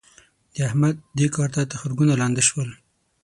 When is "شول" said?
2.49-2.69